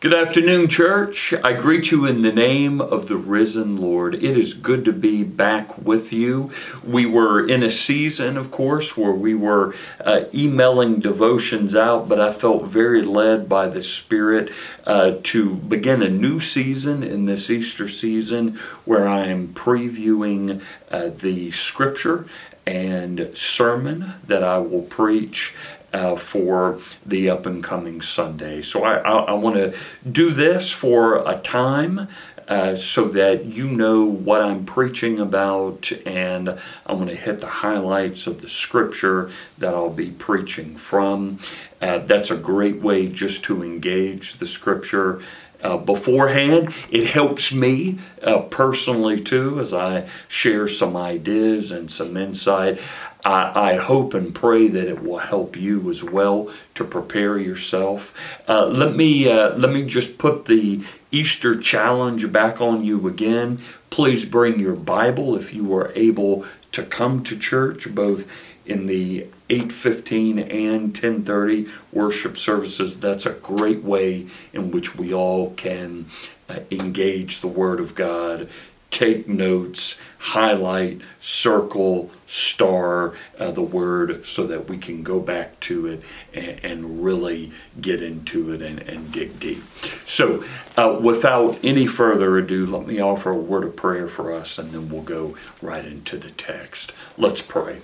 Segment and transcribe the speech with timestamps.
[0.00, 1.34] Good afternoon, church.
[1.42, 4.14] I greet you in the name of the risen Lord.
[4.14, 6.52] It is good to be back with you.
[6.84, 12.20] We were in a season, of course, where we were uh, emailing devotions out, but
[12.20, 14.52] I felt very led by the Spirit
[14.86, 18.54] uh, to begin a new season in this Easter season
[18.84, 20.62] where I am previewing
[20.92, 22.24] uh, the scripture
[22.64, 25.56] and sermon that I will preach
[25.92, 28.62] uh, for the up and coming Sunday.
[28.62, 29.74] So I, I, I want to
[30.10, 32.08] do this for a time.
[32.46, 36.48] Uh, so that you know what I'm preaching about, and
[36.86, 41.40] I'm going to hit the highlights of the scripture that I'll be preaching from.
[41.82, 45.20] Uh, that's a great way just to engage the scripture
[45.62, 46.74] uh, beforehand.
[46.90, 52.80] It helps me uh, personally too as I share some ideas and some insight.
[53.24, 58.14] I, I, hope and pray that it will help you as well to prepare yourself.
[58.48, 63.60] Uh, let me uh, let me just put the Easter challenge back on you again.
[63.90, 68.30] Please bring your Bible if you are able to come to church, both
[68.68, 73.00] in the 8:15 and 10:30 worship services.
[73.00, 76.06] That's a great way in which we all can
[76.48, 78.48] uh, engage the Word of God,
[78.90, 85.86] take notes, highlight, circle, star uh, the word so that we can go back to
[85.86, 86.02] it
[86.34, 89.62] and, and really get into it and, and dig deep.
[90.04, 90.44] So,
[90.76, 94.72] uh, without any further ado, let me offer a word of prayer for us and
[94.72, 96.92] then we'll go right into the text.
[97.16, 97.78] Let's pray.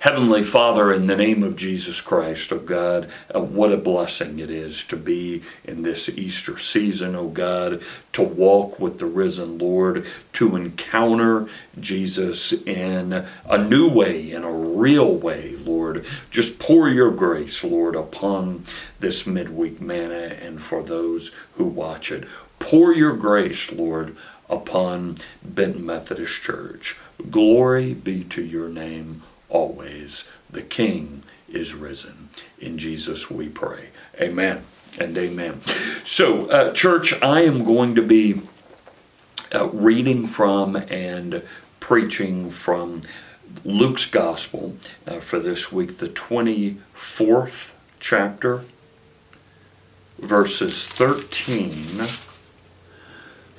[0.00, 4.50] Heavenly Father, in the name of Jesus Christ, oh God, uh, what a blessing it
[4.50, 10.06] is to be in this Easter season, oh God, to walk with the risen Lord,
[10.32, 11.48] to encounter
[11.80, 16.06] Jesus in a new way, in a real way, Lord.
[16.30, 18.64] Just pour your grace, Lord, upon
[19.00, 22.24] this midweek manna and for those who watch it.
[22.58, 24.16] Pour your grace, Lord,
[24.48, 26.96] upon Benton Methodist Church.
[27.30, 30.28] Glory be to your name always.
[30.50, 32.28] The King is risen.
[32.60, 33.88] In Jesus we pray.
[34.20, 34.64] Amen
[34.98, 35.62] and amen.
[36.04, 38.42] So, uh, church, I am going to be
[39.54, 41.42] uh, reading from and
[41.82, 43.02] preaching from
[43.64, 48.62] Luke's Gospel uh, for this week, the 24th chapter,
[50.18, 52.31] verses 13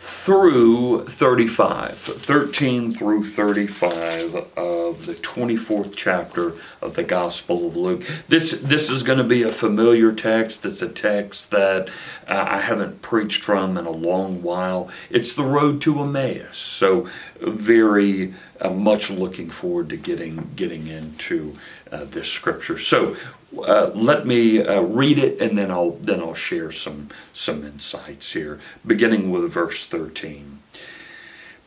[0.06, 8.04] through 35, 13 through 35 of the 24th chapter of the Gospel of Luke.
[8.28, 10.66] This, this is going to be a familiar text.
[10.66, 11.88] It's a text that
[12.28, 14.90] uh, I haven't preached from in a long while.
[15.10, 16.58] It's the road to Emmaus.
[16.58, 17.08] So,
[17.40, 21.56] very uh, much looking forward to getting, getting into
[21.94, 22.78] uh, this scripture.
[22.78, 23.16] So,
[23.60, 28.34] uh, let me uh, read it and then I'll then I'll share some some insights
[28.34, 30.60] here beginning with verse 13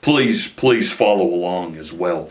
[0.00, 2.30] please please follow along as well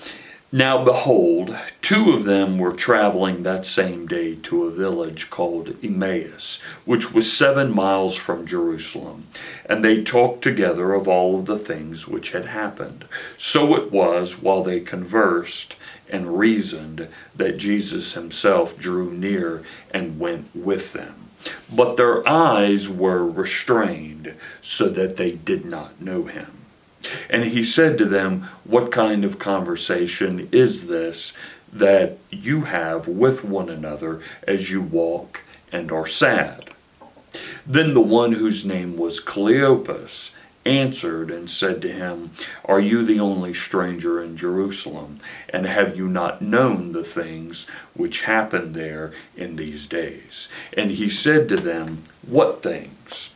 [0.51, 6.59] now behold two of them were traveling that same day to a village called Emmaus
[6.85, 9.28] which was 7 miles from Jerusalem
[9.67, 13.06] and they talked together of all of the things which had happened
[13.38, 15.75] so it was while they conversed
[16.09, 21.29] and reasoned that Jesus himself drew near and went with them.
[21.73, 26.64] But their eyes were restrained so that they did not know him.
[27.29, 31.33] And he said to them, What kind of conversation is this
[31.71, 36.69] that you have with one another as you walk and are sad?
[37.65, 40.31] Then the one whose name was Cleopas
[40.65, 42.31] answered and said to him,
[42.65, 45.19] Are you the only stranger in Jerusalem?
[45.49, 50.49] And have you not known the things which happened there in these days?
[50.75, 53.33] And he said to them, What things?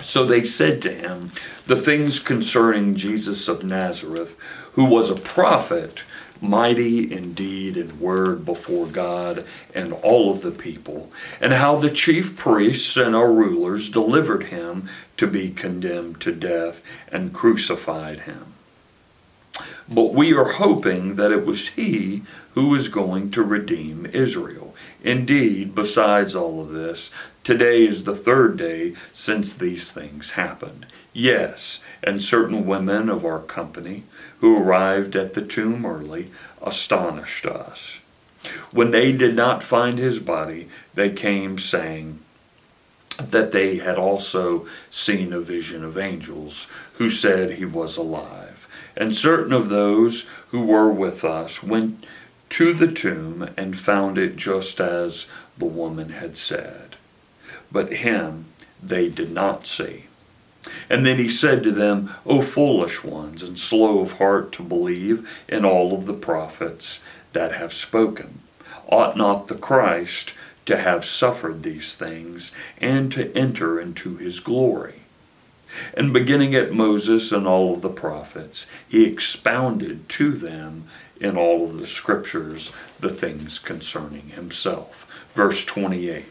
[0.00, 1.30] So they said to him,
[1.70, 4.36] The things concerning Jesus of Nazareth,
[4.72, 6.02] who was a prophet
[6.40, 11.88] mighty in deed and word before God and all of the people, and how the
[11.88, 18.54] chief priests and our rulers delivered him to be condemned to death and crucified him.
[19.88, 22.22] But we are hoping that it was he
[22.54, 24.74] who was going to redeem Israel.
[25.04, 27.12] Indeed, besides all of this,
[27.44, 30.86] today is the third day since these things happened.
[31.12, 34.04] Yes, and certain women of our company
[34.38, 36.28] who arrived at the tomb early
[36.62, 38.00] astonished us.
[38.70, 42.20] When they did not find his body, they came saying
[43.18, 48.66] that they had also seen a vision of angels who said he was alive.
[48.96, 52.06] And certain of those who were with us went
[52.50, 55.28] to the tomb and found it just as
[55.58, 56.96] the woman had said.
[57.70, 58.46] But him
[58.82, 60.06] they did not see.
[60.88, 65.44] And then he said to them, O foolish ones, and slow of heart to believe
[65.48, 67.02] in all of the prophets
[67.32, 68.40] that have spoken.
[68.88, 70.34] Ought not the Christ
[70.66, 75.02] to have suffered these things and to enter into his glory?
[75.94, 80.84] And beginning at Moses and all of the prophets, he expounded to them
[81.20, 85.06] in all of the scriptures the things concerning himself.
[85.32, 86.24] Verse 28.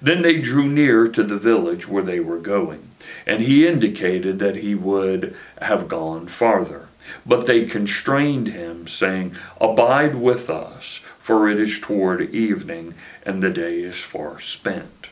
[0.00, 2.88] Then they drew near to the village where they were going,
[3.26, 6.88] and he indicated that he would have gone farther.
[7.26, 13.50] But they constrained him, saying, Abide with us, for it is toward evening, and the
[13.50, 15.08] day is far spent.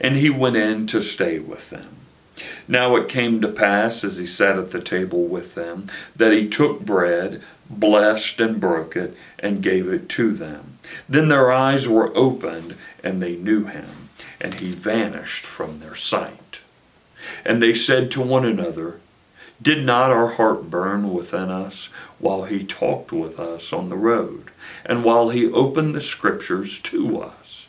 [0.00, 1.96] And he went in to stay with them.
[2.68, 5.86] Now it came to pass, as he sat at the table with them,
[6.16, 10.78] that he took bread, blessed and broke it, and gave it to them.
[11.08, 14.08] Then their eyes were opened, and they knew him,
[14.40, 16.59] and he vanished from their sight.
[17.44, 19.00] And they said to one another,
[19.60, 24.50] Did not our heart burn within us while he talked with us on the road,
[24.84, 27.68] and while he opened the scriptures to us?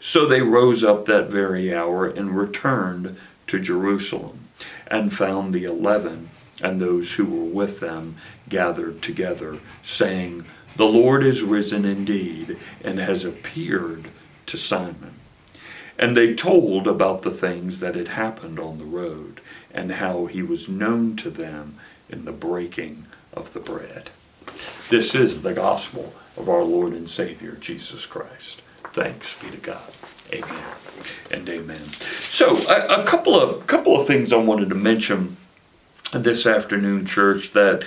[0.00, 3.16] So they rose up that very hour and returned
[3.46, 4.48] to Jerusalem,
[4.86, 6.28] and found the eleven
[6.62, 8.16] and those who were with them
[8.48, 10.44] gathered together, saying,
[10.76, 14.08] The Lord is risen indeed, and has appeared
[14.46, 15.14] to Simon.
[15.98, 19.40] And they told about the things that had happened on the road,
[19.72, 21.76] and how he was known to them
[22.08, 24.10] in the breaking of the bread.
[24.90, 28.62] This is the gospel of our Lord and Savior, Jesus Christ.
[28.92, 29.92] Thanks be to God.
[30.32, 30.64] Amen
[31.30, 31.82] and amen.
[31.82, 35.36] So, a, a couple of couple of things I wanted to mention
[36.12, 37.84] this afternoon, church, that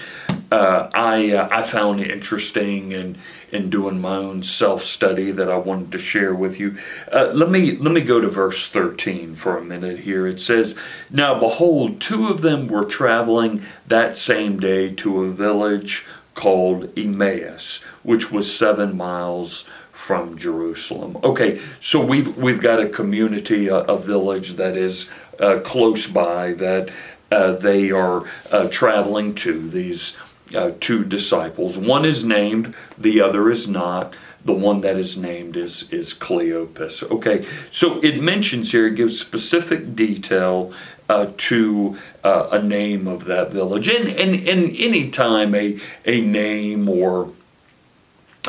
[0.52, 3.18] uh, I uh, I found it interesting and
[3.52, 6.78] in, in doing my own self study that I wanted to share with you.
[7.12, 10.28] Uh, let me let me go to verse thirteen for a minute here.
[10.28, 10.78] It says,
[11.10, 17.82] "Now behold, two of them were traveling that same day to a village called Emmaus,
[18.04, 21.18] which was seven miles." from Jerusalem.
[21.24, 25.10] Okay, so we've we've got a community, a, a village that is
[25.40, 26.92] uh, close by that
[27.32, 29.68] uh, they are uh, traveling to.
[29.68, 30.16] These
[30.54, 31.78] uh, two disciples.
[31.78, 34.14] One is named, the other is not.
[34.44, 37.10] The one that is named is is Cleopas.
[37.10, 40.72] Okay, so it mentions here, it gives specific detail
[41.10, 43.88] uh, to uh, a name of that village.
[43.88, 47.32] And, and, and any time a, a name or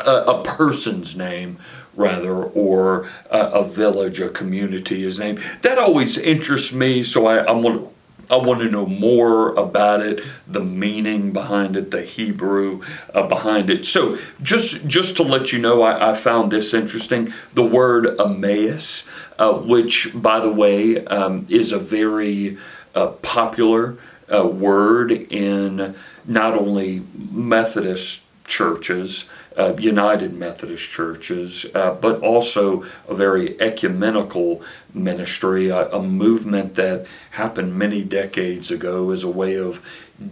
[0.05, 1.57] a, a person's name
[1.95, 5.43] rather, or a, a, village, a community is named.
[5.63, 7.89] That always interests me, so I, I want
[8.29, 12.81] I want to know more about it, the meaning behind it, the Hebrew
[13.13, 13.85] uh, behind it.
[13.85, 17.33] So, just just to let you know, I, I found this interesting.
[17.53, 19.07] The word Emmaus,
[19.39, 22.57] uh, which, by the way, um, is a very
[22.93, 23.97] uh, popular
[24.33, 25.95] uh, word in
[26.25, 34.61] not only Methodist churches uh, United Methodist churches, uh, but also a very ecumenical
[34.93, 39.83] ministry, a, a, movement that happened many decades ago as a way of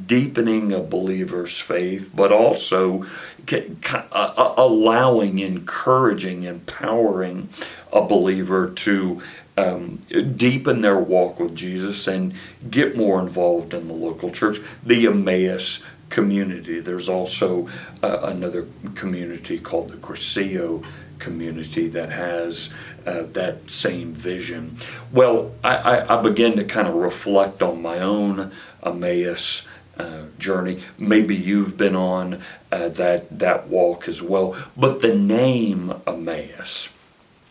[0.05, 3.05] deepening a believer's faith, but also
[4.11, 7.49] allowing, encouraging, empowering
[7.91, 9.21] a believer to
[9.57, 9.97] um,
[10.35, 12.33] deepen their walk with Jesus and
[12.69, 14.57] get more involved in the local church.
[14.83, 15.83] The Emmaus
[16.15, 16.79] community.
[16.79, 17.67] There's also
[18.01, 20.81] uh, another community called the Cursillo
[21.19, 22.73] community that has
[23.05, 24.77] uh, that same vision.
[25.11, 29.67] Well, I, I, I, began to kind of reflect on my own Emmaus.
[29.97, 30.83] Uh, journey.
[30.97, 34.53] Maybe you've been on uh, that that walk as well.
[34.75, 36.89] But the name Emmaus,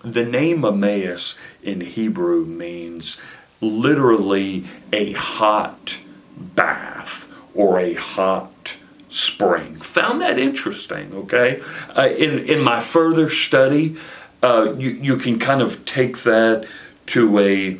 [0.02, 3.18] the name Emmaus in Hebrew means
[3.62, 5.97] literally a hot
[6.37, 7.24] bath
[7.54, 8.75] or a hot
[9.08, 9.76] spring.
[9.76, 11.62] Found that interesting, okay?
[11.96, 13.96] Uh, in, in my further study,
[14.42, 16.66] uh, you, you can kind of take that
[17.06, 17.78] to a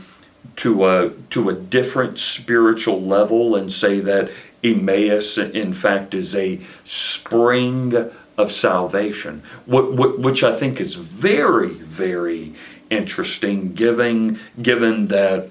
[0.57, 4.31] to a to a different spiritual level and say that
[4.63, 12.55] Emmaus in fact is a spring of salvation which I think is very very
[12.91, 15.51] interesting given given that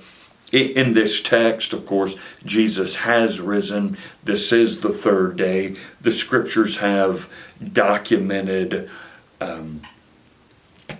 [0.53, 3.97] in this text, of course, Jesus has risen.
[4.23, 5.75] This is the third day.
[6.01, 7.27] The scriptures have
[7.71, 8.89] documented
[9.41, 9.81] um,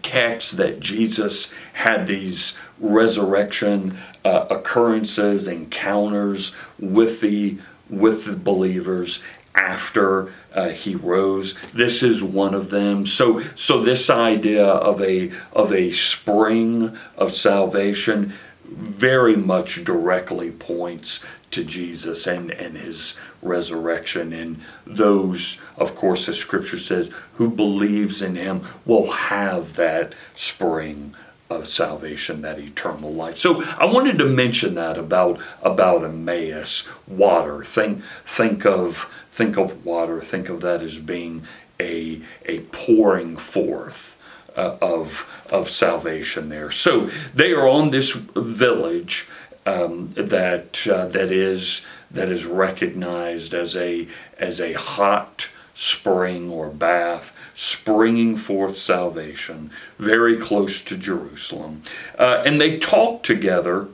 [0.02, 7.58] texts that Jesus had these resurrection uh, occurrences, encounters with the
[7.90, 9.22] with the believers
[9.56, 11.54] after uh, he rose.
[11.74, 13.06] This is one of them.
[13.06, 18.34] So, so this idea of a of a spring of salvation
[18.74, 24.34] very much directly points to Jesus and, and his resurrection.
[24.34, 31.16] And those, of course, as scripture says, who believes in him will have that spring
[31.50, 33.38] of salvation, that eternal life.
[33.38, 37.64] So I wanted to mention that about about Emmaus, water.
[37.64, 40.22] Think think of think of water.
[40.22, 41.44] Think of that as being
[41.80, 44.13] a a pouring forth
[44.56, 46.72] uh, of of salvation there.
[46.72, 49.28] So they are on this village
[49.66, 54.08] um, that uh, that is that is recognized as a
[54.38, 61.82] as a hot spring or bath springing forth salvation very close to Jerusalem.
[62.18, 63.88] Uh, and they talked together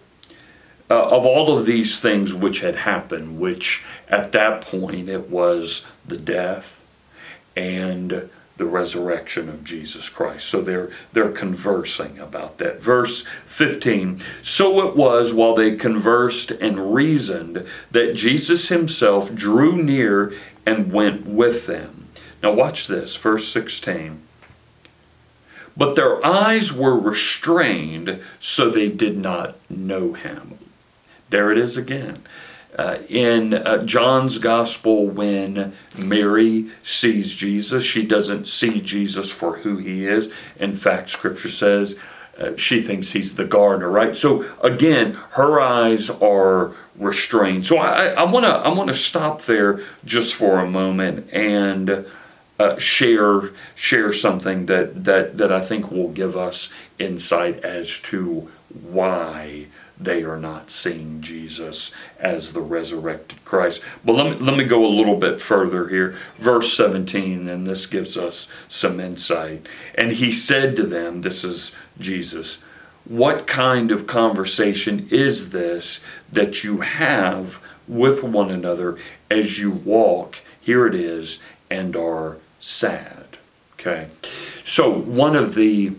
[0.89, 5.85] uh, of all of these things which had happened, which at that point it was
[6.05, 6.83] the death
[7.55, 10.45] and the resurrection of Jesus Christ.
[10.45, 12.79] So they're they're conversing about that.
[12.79, 14.19] Verse 15.
[14.43, 20.31] So it was while they conversed and reasoned that Jesus himself drew near
[20.65, 22.09] and went with them.
[22.43, 24.21] Now watch this, verse 16.
[25.75, 30.59] But their eyes were restrained, so they did not know him.
[31.29, 32.23] There it is again.
[32.77, 39.77] Uh, in uh, John's gospel, when Mary sees Jesus, she doesn't see Jesus for who
[39.77, 40.31] he is.
[40.59, 41.97] In fact, scripture says
[42.39, 44.15] uh, she thinks he's the gardener, right?
[44.15, 47.65] So again, her eyes are restrained.
[47.65, 52.05] So I want to I want to stop there just for a moment and
[52.59, 58.49] uh, share share something that that that I think will give us insight as to
[58.69, 59.67] why
[59.99, 63.81] they are not seeing Jesus as the resurrected Christ.
[64.05, 66.17] But let me, let me go a little bit further here.
[66.35, 69.67] Verse 17, and this gives us some insight.
[69.95, 72.59] And he said to them, This is Jesus,
[73.03, 78.97] what kind of conversation is this that you have with one another
[79.29, 80.37] as you walk?
[80.61, 81.39] Here it is,
[81.69, 83.37] and are sad.
[83.73, 84.07] Okay.
[84.63, 85.93] So one of the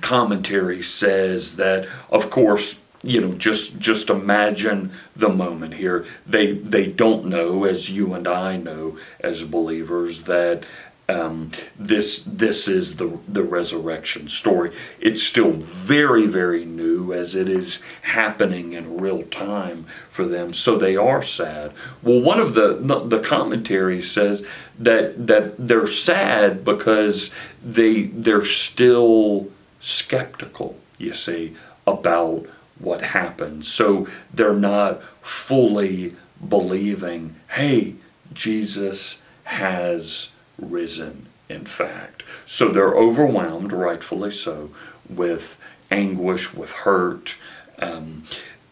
[0.00, 6.86] commentaries says that, of course, you know just just imagine the moment here they they
[6.86, 10.64] don't know as you and I know as believers that
[11.08, 14.72] um, this this is the the resurrection story.
[15.00, 20.52] It's still very very new as it is happening in real time for them.
[20.52, 21.72] So they are sad.
[22.02, 22.74] Well, one of the
[23.06, 24.44] the commentaries says
[24.78, 27.32] that that they're sad because
[27.64, 29.48] they they're still
[29.78, 30.76] skeptical.
[30.98, 31.54] You see
[31.86, 32.46] about
[32.78, 33.66] what happened.
[33.66, 36.14] So they're not fully
[36.46, 37.36] believing.
[37.50, 37.94] Hey,
[38.32, 42.22] Jesus has risen, in fact.
[42.44, 44.70] So they're overwhelmed, rightfully so,
[45.08, 47.36] with anguish, with hurt,
[47.78, 48.24] um,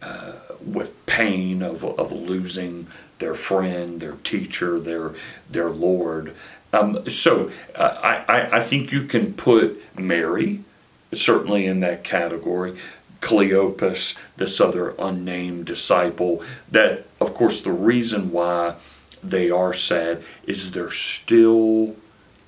[0.03, 0.33] uh,
[0.65, 5.15] with pain of, of losing their friend, their teacher, their,
[5.49, 6.35] their Lord.
[6.73, 10.65] Um, so uh, I, I think you can put Mary
[11.13, 12.77] certainly in that category.
[13.25, 18.77] Cleopas, this other unnamed disciple, that, of course, the reason why
[19.23, 21.97] they are sad is they're still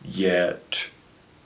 [0.04, 0.88] yet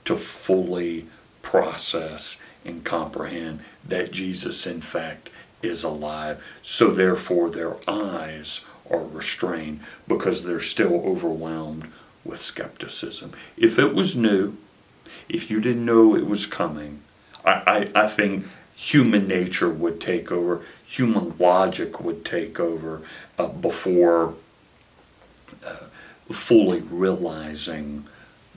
[0.03, 1.07] to fully
[1.41, 5.29] process and comprehend that Jesus, in fact,
[5.63, 6.43] is alive.
[6.61, 11.89] So, therefore, their eyes are restrained because they're still overwhelmed
[12.25, 13.31] with skepticism.
[13.55, 14.57] If it was new,
[15.29, 17.01] if you didn't know it was coming,
[17.45, 18.45] I, I, I think
[18.81, 23.03] human nature would take over, human logic would take over
[23.37, 24.33] uh, before
[25.63, 25.75] uh,
[26.31, 28.05] fully realizing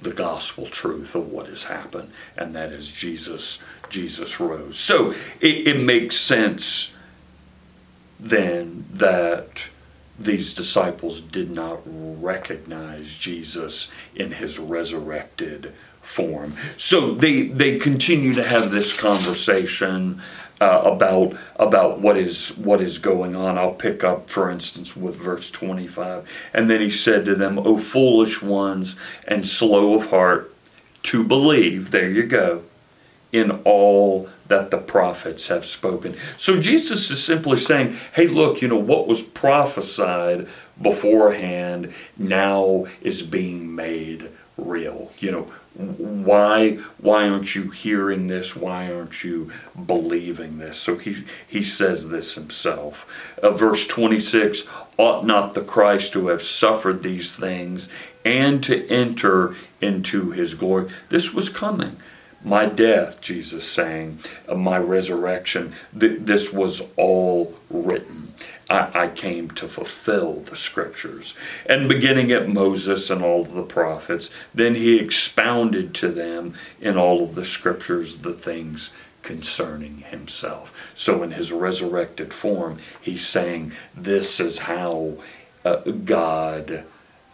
[0.01, 3.63] the gospel truth of what has happened, and that is Jesus.
[3.91, 4.79] Jesus rose.
[4.79, 6.97] So it, it makes sense
[8.19, 9.67] then that
[10.19, 16.57] these disciples did not recognize Jesus in his resurrected form.
[16.77, 20.23] So they they continue to have this conversation
[20.61, 23.59] uh, about about what is what is going on.
[23.59, 26.29] I'll pick up, for instance, with verse 25.
[26.53, 28.97] And then he said to them, "O foolish ones
[29.27, 30.55] and slow of heart
[31.05, 32.63] to believe." There you go.
[33.33, 36.17] In all that the prophets have spoken.
[36.37, 40.47] So Jesus is simply saying, hey, look, you know, what was prophesied
[40.81, 45.11] beforehand now is being made real.
[45.19, 48.55] You know, why why aren't you hearing this?
[48.55, 49.51] Why aren't you
[49.87, 50.79] believing this?
[50.79, 51.17] So he
[51.47, 53.37] he says this himself.
[53.43, 57.89] Uh, verse 26 ought not the christ to have suffered these things
[58.25, 60.91] and to enter into his glory?
[61.09, 61.97] This was coming.
[62.45, 64.21] My death, Jesus saying,
[64.55, 68.35] my resurrection, th- this was all written.
[68.69, 71.37] I, I came to fulfill the scriptures.
[71.67, 76.97] And beginning at Moses and all of the prophets, then he expounded to them in
[76.97, 78.93] all of the scriptures the things
[79.23, 80.73] concerning himself.
[80.95, 85.19] So in his resurrected form, he's saying, This is how
[85.65, 86.85] uh, God.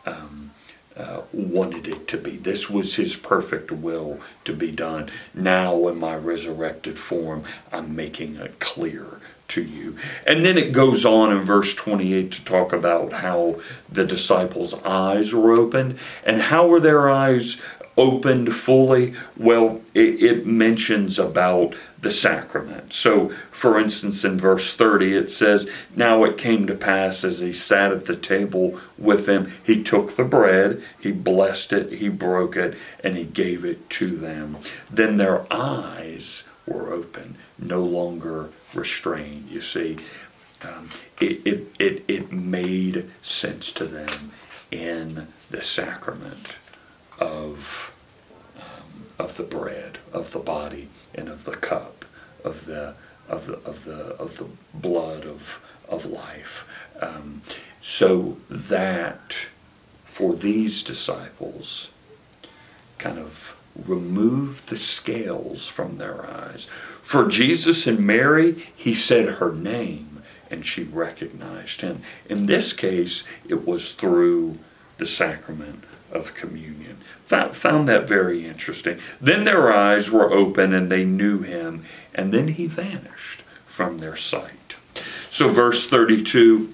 [0.06, 0.50] Um,
[0.96, 2.36] uh, wanted it to be.
[2.36, 5.10] This was his perfect will to be done.
[5.32, 9.20] Now, in my resurrected form, I'm making it clear
[9.50, 9.96] to you.
[10.26, 15.34] And then it goes on in verse 28 to talk about how the disciples' eyes
[15.34, 15.98] were opened.
[16.24, 17.60] And how were their eyes
[17.96, 19.14] opened fully?
[19.36, 22.92] Well, it, it, mentions about the sacrament.
[22.92, 27.52] So, for instance, in verse 30, it says, Now it came to pass as he
[27.52, 32.56] sat at the table with them, he took the bread, he blessed it, he broke
[32.56, 34.58] it, and he gave it to them.
[34.90, 39.50] Then their eyes were open, no longer restrained.
[39.50, 39.98] You see,
[40.62, 40.88] um,
[41.20, 44.32] it, it, it, it made sense to them
[44.70, 46.56] in the sacrament
[47.18, 47.92] of,
[48.56, 52.04] um, of the bread, of the body, and of the cup,
[52.44, 52.94] of the,
[53.28, 56.68] of the, of the, of the blood of, of life.
[57.00, 57.42] Um,
[57.80, 59.36] so that
[60.04, 61.90] for these disciples
[62.98, 66.68] kind of remove the scales from their eyes.
[67.10, 72.02] For Jesus and Mary, he said her name and she recognized him.
[72.28, 74.60] In this case, it was through
[74.98, 76.98] the sacrament of communion.
[77.24, 79.00] Found that very interesting.
[79.20, 84.14] Then their eyes were open and they knew him, and then he vanished from their
[84.14, 84.76] sight.
[85.30, 86.72] So, verse 32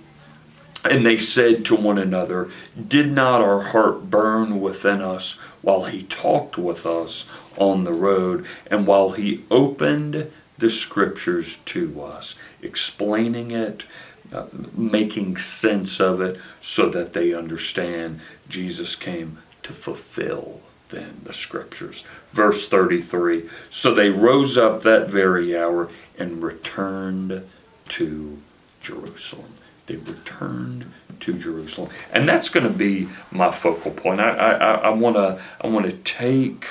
[0.91, 2.51] and they said to one another,
[2.89, 8.47] Did not our heart burn within us while he talked with us on the road
[8.71, 13.85] and while he opened the scriptures to us, explaining it,
[14.33, 21.33] uh, making sense of it so that they understand Jesus came to fulfill then the
[21.33, 22.05] scriptures.
[22.31, 27.49] Verse 33 So they rose up that very hour and returned
[27.89, 28.39] to
[28.81, 29.55] Jerusalem.
[29.87, 34.21] They returned to Jerusalem, and that's going to be my focal point.
[34.21, 36.67] I I, I want to I want to take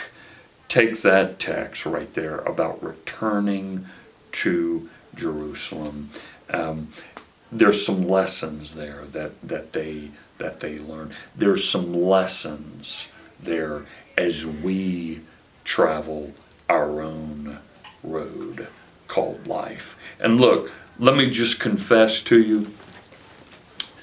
[0.67, 3.85] take that text right there about returning
[4.33, 6.09] to Jerusalem.
[6.49, 6.89] Um,
[7.51, 11.13] there's some lessons there that that they that they learn.
[11.35, 13.07] There's some lessons
[13.39, 13.85] there
[14.17, 15.21] as we
[15.63, 16.33] travel
[16.69, 17.59] our own
[18.03, 18.67] road
[19.07, 19.97] called life.
[20.19, 22.67] And look, let me just confess to you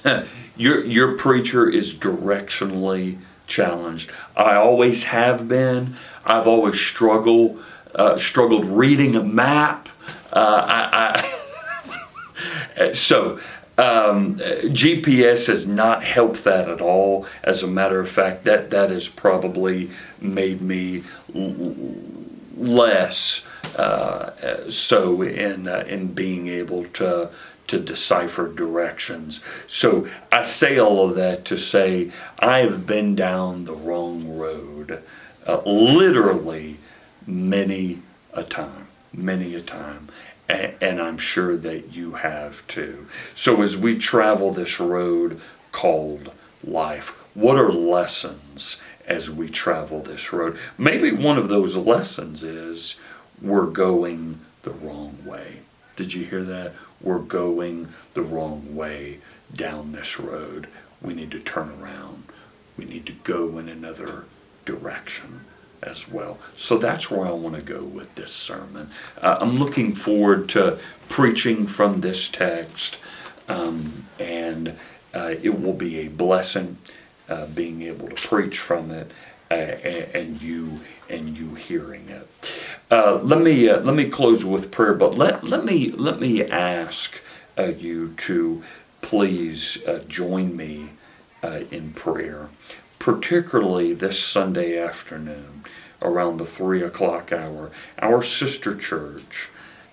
[0.57, 4.11] your your preacher is directionally challenged.
[4.35, 5.95] I always have been.
[6.25, 7.63] I've always struggled
[7.95, 9.89] uh, struggled reading a map.
[10.31, 11.25] Uh, I,
[12.79, 13.39] I so
[13.77, 17.25] um, GPS has not helped that at all.
[17.43, 19.89] As a matter of fact, that that has probably
[20.19, 21.03] made me
[21.35, 21.75] l-
[22.55, 23.45] less
[23.77, 27.29] uh, so in uh, in being able to
[27.67, 29.41] to decipher directions.
[29.67, 35.01] So I say all of that to say I have been down the wrong road,
[35.47, 36.77] uh, literally
[37.25, 37.99] many
[38.33, 40.09] a time, many a time
[40.49, 43.07] and I'm sure that you have too.
[43.33, 45.39] So, as we travel this road
[45.71, 46.31] called
[46.63, 50.57] life, what are lessons as we travel this road?
[50.77, 52.95] Maybe one of those lessons is
[53.41, 55.59] we're going the wrong way.
[55.95, 56.73] Did you hear that?
[57.03, 59.19] We're going the wrong way
[59.53, 60.67] down this road.
[61.01, 62.23] We need to turn around.
[62.77, 64.25] We need to go in another
[64.65, 65.41] direction
[65.81, 66.39] as well.
[66.55, 68.89] So that's where I want to go with this sermon.
[69.21, 72.97] Uh, I'm looking forward to preaching from this text,
[73.49, 74.77] um, and
[75.13, 76.77] uh, it will be a blessing
[77.29, 79.11] uh, being able to preach from it.
[79.51, 79.55] Uh,
[80.15, 82.27] and you and you hearing it.
[82.93, 86.43] Uh, let me uh, let me close with prayer, but let let me let me
[86.43, 87.19] ask
[87.57, 88.63] you to
[89.01, 90.89] please join me
[91.71, 92.49] in prayer
[93.03, 95.65] particularly this Sunday afternoon
[96.01, 99.49] around the 3 o'clock hour, our sister church,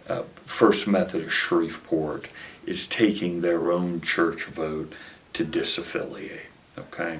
[0.09, 2.29] uh, First Methodist Shreveport,
[2.65, 4.93] is taking their own church vote
[5.33, 6.51] to disaffiliate.
[6.79, 7.19] Okay?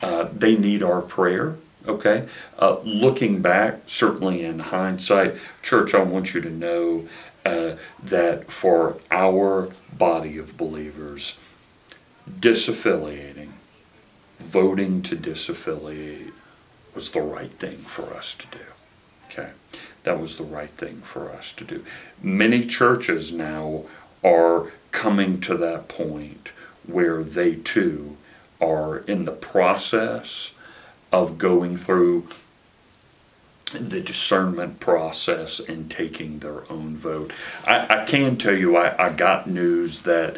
[0.00, 1.56] Uh, they need our prayer.
[1.86, 2.28] Okay?
[2.58, 7.08] Uh, looking back, certainly in hindsight, church, I want you to know
[7.44, 11.38] uh, that for our body of believers,
[12.40, 13.50] disaffiliating
[14.38, 16.32] voting to disaffiliate
[16.94, 18.64] was the right thing for us to do.
[19.26, 19.50] Okay,
[20.04, 21.84] that was the right thing for us to do.
[22.22, 23.84] Many churches now
[24.24, 26.52] are coming to that point
[26.86, 28.16] where they too
[28.60, 30.52] are in the process
[31.12, 32.28] of going through
[33.72, 37.32] the discernment process and taking their own vote.
[37.66, 40.36] I, I can tell you, I, I got news that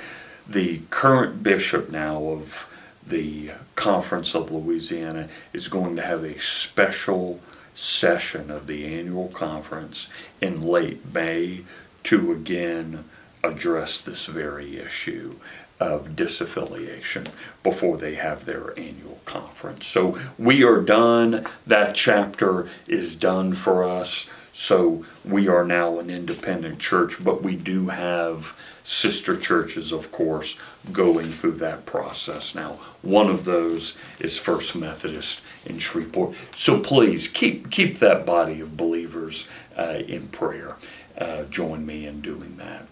[0.48, 2.72] the current bishop now of
[3.06, 7.40] the Conference of Louisiana is going to have a special
[7.74, 10.08] session of the annual conference
[10.40, 11.64] in late May
[12.02, 13.04] to again
[13.44, 15.36] address this very issue
[15.80, 17.28] of disaffiliation
[17.62, 19.86] before they have their annual conference.
[19.86, 21.46] So we are done.
[21.66, 24.28] That chapter is done for us.
[24.52, 30.58] So we are now an independent church, but we do have sister churches, of course,
[30.90, 32.78] going through that process now.
[33.02, 36.34] One of those is First Methodist in Shreveport.
[36.54, 40.76] So please keep keep that body of believers uh, in prayer.
[41.18, 42.86] Uh, join me in doing that.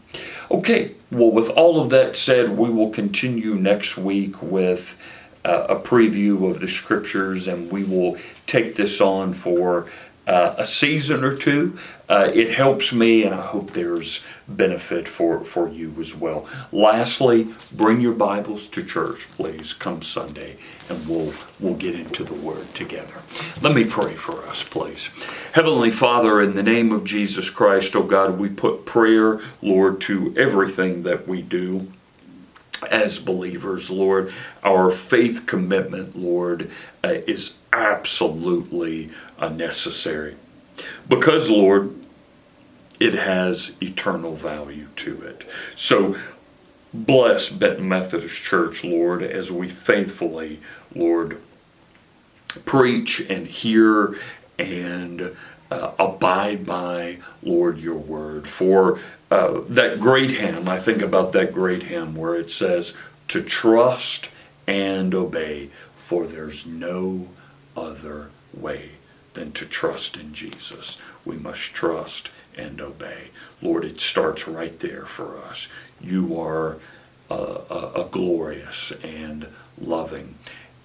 [0.51, 4.99] Okay, well, with all of that said, we will continue next week with
[5.45, 9.87] uh, a preview of the scriptures and we will take this on for
[10.27, 11.79] uh, a season or two.
[12.09, 16.49] Uh, it helps me, and I hope there's benefit for, for you as well.
[16.71, 20.57] Lastly, bring your Bibles to church, please, come Sunday,
[20.89, 23.23] and we'll, we'll get into the Word together.
[23.61, 25.11] Let me pray for us, please.
[25.53, 30.33] Heavenly Father, in the name of Jesus Christ, oh God, we put prayer, Lord, to
[30.37, 31.89] everything that we do
[32.91, 34.33] as believers, Lord.
[34.63, 36.71] Our faith commitment, Lord,
[37.03, 40.37] uh, is absolutely unnecessary.
[41.09, 41.95] Because, Lord,
[42.99, 45.49] it has eternal value to it.
[45.75, 46.17] So,
[46.93, 50.61] bless Benton Methodist Church, Lord, as we faithfully,
[50.95, 51.41] Lord,
[52.65, 54.19] preach and hear
[54.59, 55.37] and
[55.71, 58.49] uh, abide by, Lord, your word.
[58.49, 58.99] For
[59.31, 62.95] uh, that great hymn, I think about that great hymn where it says,
[63.29, 64.31] to trust
[64.67, 67.29] and obey, for there's no
[67.77, 68.93] other way
[69.37, 70.99] than to trust in Jesus.
[71.25, 73.29] We must trust and obey.
[73.63, 75.69] Lord, it starts right there for us.
[76.01, 76.79] You are
[77.31, 79.47] a, a, a glorious and
[79.79, 80.37] loving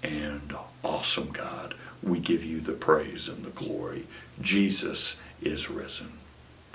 [0.03, 1.75] and awesome God.
[2.03, 4.05] We give you the praise and the glory.
[4.41, 6.13] Jesus is risen.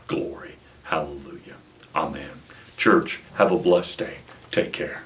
[0.06, 0.54] Glory.
[0.84, 1.56] Hallelujah.
[1.94, 2.40] Amen.
[2.76, 4.18] Church, have a blessed day.
[4.50, 5.05] Take care.